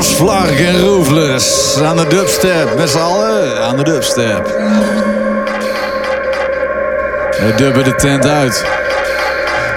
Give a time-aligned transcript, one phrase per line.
[0.00, 1.78] Vlark en Roofless.
[1.82, 4.46] Aan de dubstep, met z'n allen aan de dubstep.
[7.30, 8.64] We dubben de tent uit.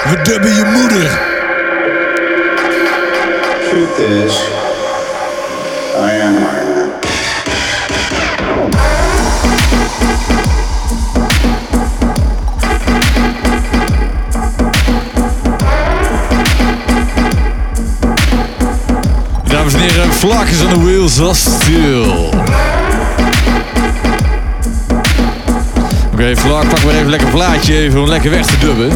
[0.03, 1.19] We dubben je moeder.
[3.69, 4.41] Truth is,
[5.95, 6.42] I am
[20.23, 22.33] Vlak is aan de wheels of steel.
[26.13, 28.89] Oké, Vlak, pak maar even lekker plaatje even om lekker weg te dubben.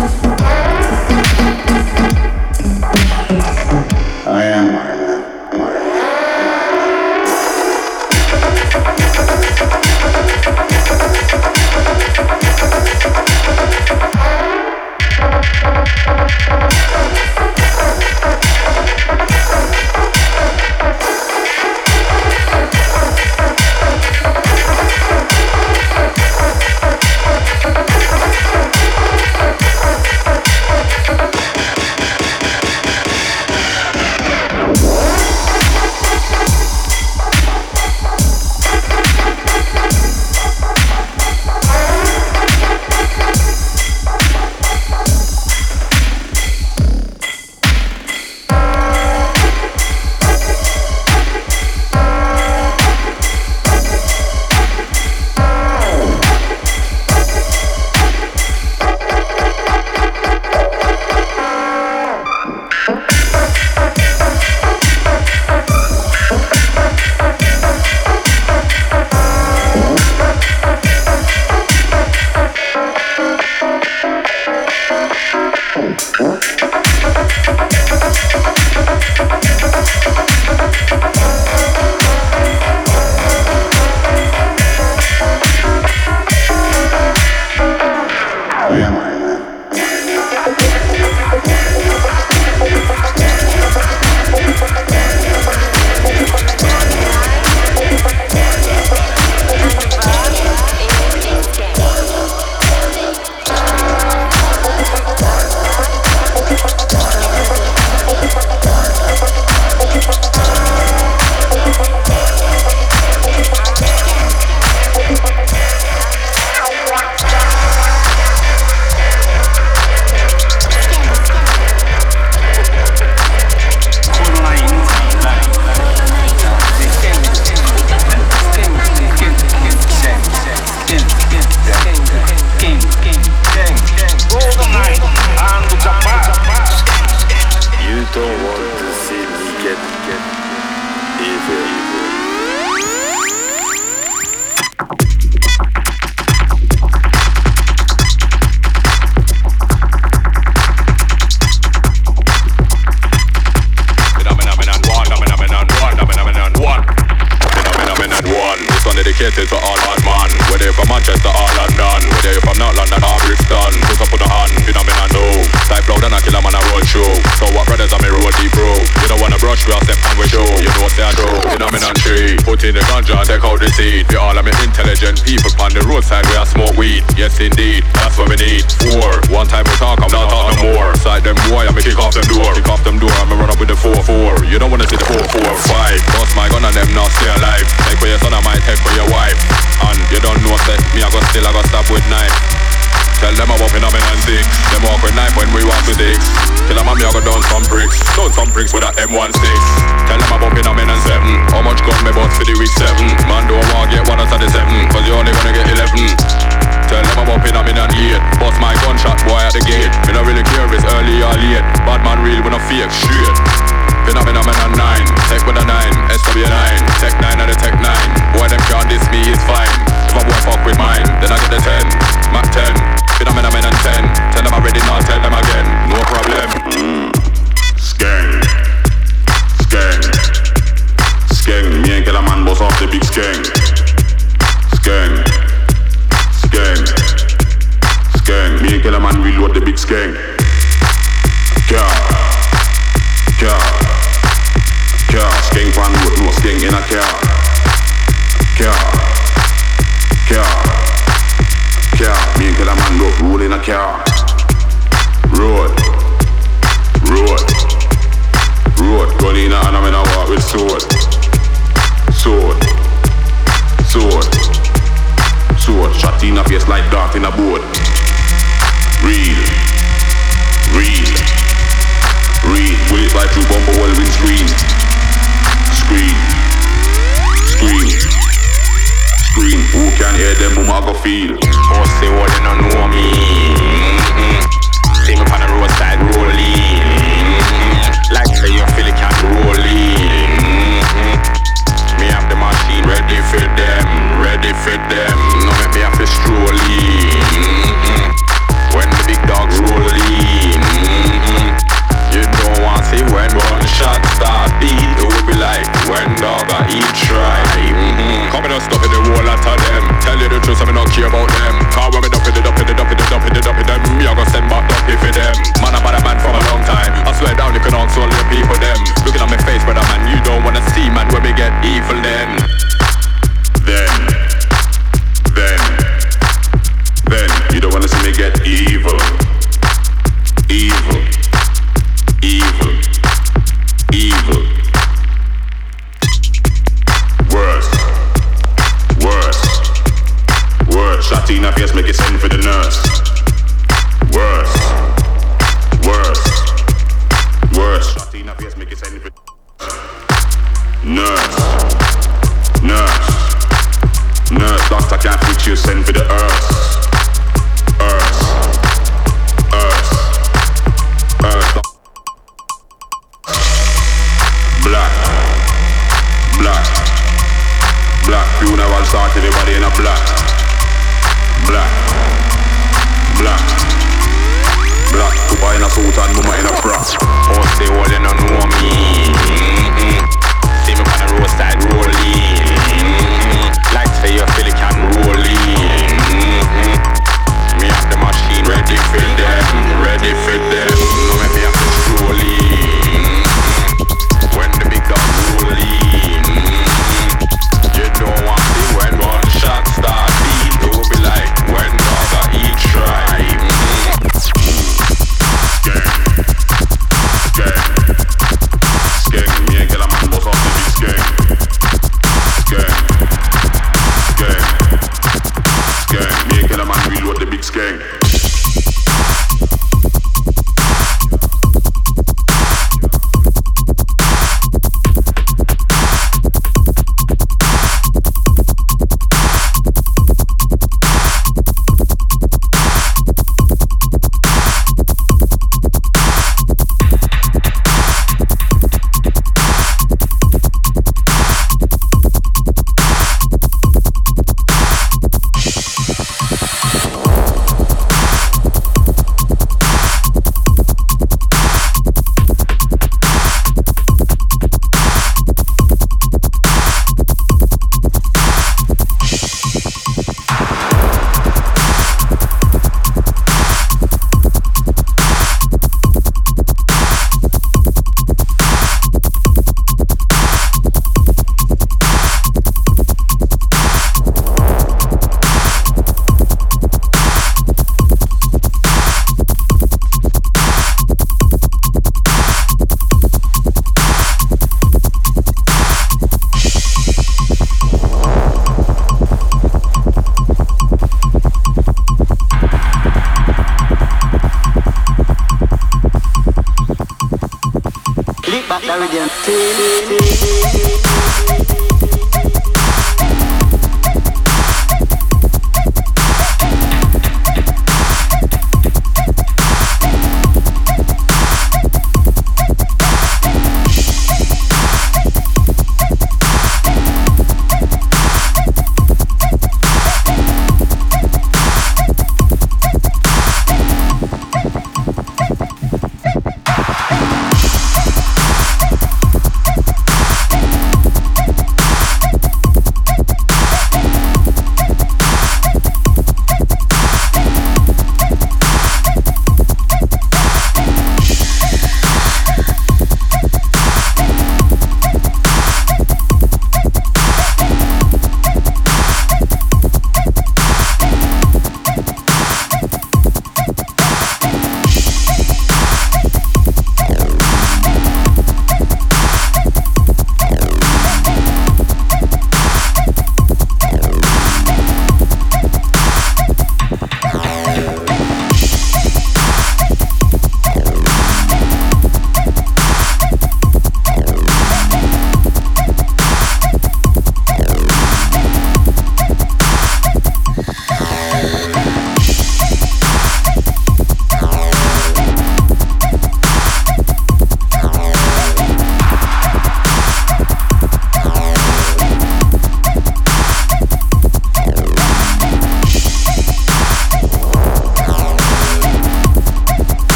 [260.57, 260.96] Рекорд.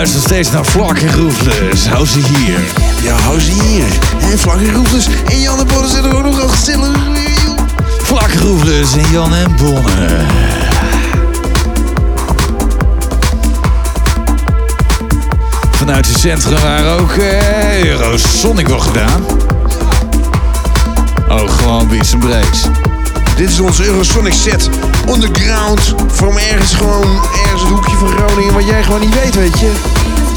[0.00, 1.88] Luistert steeds naar Vlak en Roefles.
[1.88, 2.58] Hou ze hier.
[3.02, 3.84] Ja, hou ze hier.
[4.20, 5.06] En vlakke roepers.
[5.30, 6.98] En Jan en Bonnen zijn er ook nog al gezellig.
[8.02, 10.24] Vlak en Roefles en Jan en Bonne.
[15.70, 19.24] Vanuit het centrum waren ook eh, Eurosonic wel gedaan.
[21.28, 22.62] Oh, gewoon Beats and Breaks.
[23.36, 24.68] Dit is onze Eurosonic set.
[25.14, 25.94] Underground.
[26.12, 28.54] From ergens gewoon, ergens een hoekje van Groningen.
[28.54, 29.72] Wat jij gewoon niet weet, weet je.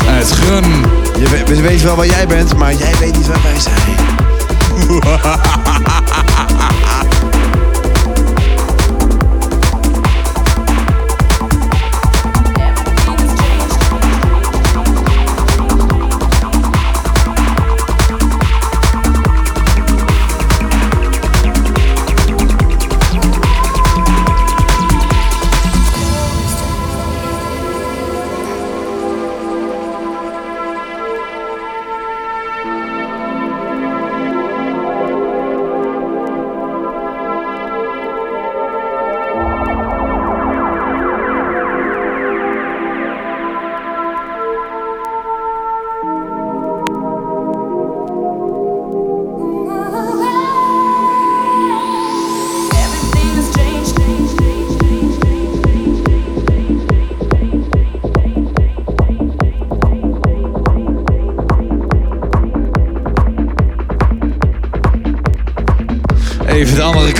[0.07, 0.85] Uit Grun.
[1.19, 3.81] Je weet, we weten wel waar jij bent, maar jij weet niet waar wij zijn.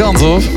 [0.03, 0.52] kant op.